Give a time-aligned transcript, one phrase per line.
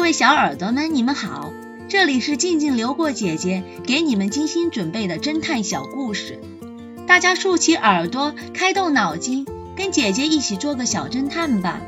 [0.00, 1.52] 各位小耳朵们，你们好，
[1.86, 6.40] 这里是静静流过姐姐给你们精心准备的侦探小故事，
[7.06, 11.82] 大家竖起耳朵，开动脑筋，跟姐姐一起做个小侦探吧。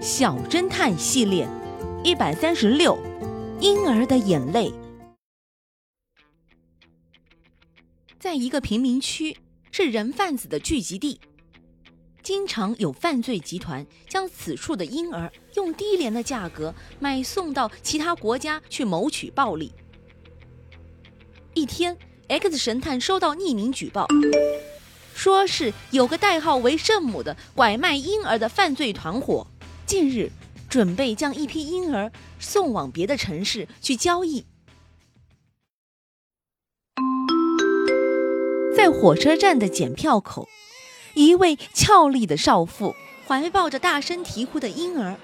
[0.00, 1.48] 小侦探系列
[2.04, 2.96] 一百三十六，
[3.58, 4.72] 婴儿的眼泪。
[8.20, 9.36] 在一个贫民区，
[9.72, 11.20] 是人贩子的聚集地。
[12.22, 19.72] 经常有犯罪集团将此处的婴儿用低廉的价格买送到其他国家去谋取暴利。
[21.54, 24.06] 一天，X 神探收到匿名举报，
[25.14, 29.46] 说是有个代号为“圣母”的拐卖婴儿的犯罪团伙，
[29.84, 30.30] 近日
[30.70, 34.46] 准备将一批婴儿送往别的城市去交易。
[38.76, 40.48] 在火车站的检票口。
[41.14, 42.94] 一位俏丽的少妇
[43.26, 45.16] 怀抱着大声啼哭的婴儿，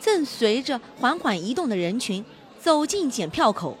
[0.00, 2.24] 正随着缓缓移动的人群
[2.58, 3.76] 走进检票口。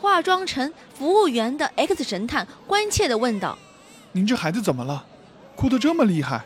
[0.00, 3.58] 化妆成服务员的 X 神探关切地问道
[4.12, 5.06] ：“您这孩子怎么了？
[5.56, 6.44] 哭得这么厉害，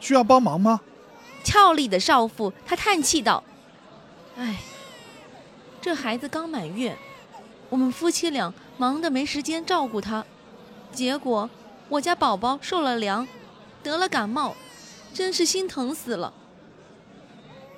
[0.00, 0.80] 需要帮忙吗？”
[1.44, 3.42] 俏丽的少妇她叹气道
[4.36, 4.58] ：“哎，
[5.80, 6.96] 这孩子刚满月，
[7.70, 10.24] 我们夫妻俩忙得没时间照顾他，
[10.92, 11.48] 结果……”
[11.90, 13.26] 我家宝宝受了凉，
[13.82, 14.54] 得了感冒，
[15.14, 16.32] 真是心疼死了。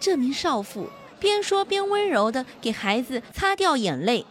[0.01, 4.27] 这名少妇边说边温柔地给孩子擦掉眼泪。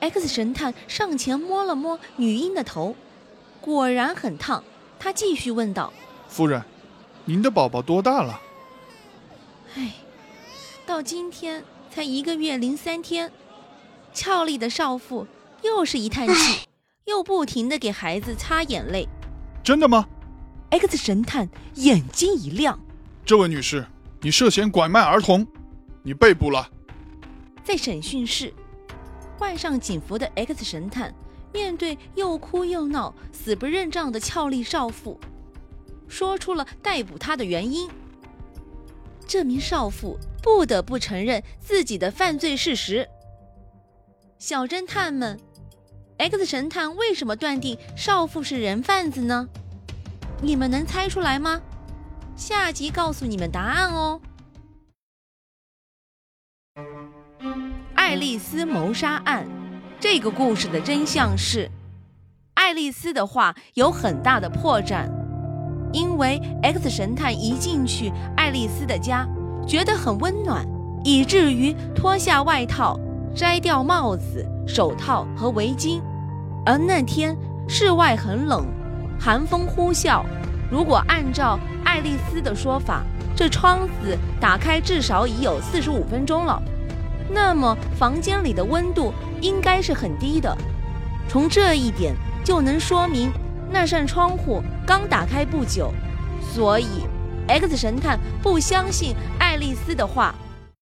[0.00, 2.96] X 神探上前摸了摸女婴的头，
[3.60, 4.64] 果然很烫。
[4.98, 5.92] 他继续问道
[6.28, 6.62] ：“夫人，
[7.24, 8.40] 您的宝宝多大了
[9.76, 9.92] ？”“哎，
[10.86, 13.32] 到今天才一个月零三天。”
[14.14, 15.26] 俏丽的少妇
[15.62, 16.66] 又是一叹气。
[17.04, 19.08] 又不停地给孩子擦眼泪，
[19.62, 20.06] 真的吗
[20.70, 22.78] ？X 神探眼睛一亮，
[23.24, 23.84] 这位女士，
[24.20, 25.44] 你涉嫌拐卖儿童，
[26.04, 26.70] 你被捕了。
[27.64, 28.54] 在审讯室，
[29.36, 31.12] 换上警服的 X 神探
[31.52, 35.18] 面对又哭又闹、死不认账的俏丽少妇，
[36.06, 37.90] 说出了逮捕她的原因。
[39.26, 43.08] 这名少妇不得不承认自己的犯罪事实。
[44.38, 45.36] 小侦探们。
[46.18, 49.48] X 神探为什么断定少妇是人贩子呢？
[50.40, 51.60] 你们能猜出来吗？
[52.36, 54.20] 下集告诉你们答案哦。
[57.94, 59.46] 爱丽丝谋杀案，
[60.00, 61.70] 这个故事的真相是，
[62.54, 65.08] 爱丽丝的话有很大的破绽，
[65.92, 69.26] 因为 X 神探一进去爱丽丝的家，
[69.66, 70.66] 觉得很温暖，
[71.04, 72.98] 以至于脱下外套，
[73.34, 76.00] 摘掉帽子、手套和围巾。
[76.64, 77.36] 而那天
[77.68, 78.66] 室外很冷，
[79.18, 80.22] 寒风呼啸。
[80.70, 83.02] 如果按照爱丽丝的说法，
[83.34, 86.62] 这窗子打开至少已有四十五分钟了，
[87.28, 90.56] 那么房间里的温度应该是很低的。
[91.28, 92.14] 从这一点
[92.44, 93.32] 就能说明
[93.70, 95.92] 那扇窗户刚打开不久。
[96.40, 96.86] 所以
[97.48, 100.34] ，X 神探不相信爱丽丝的话，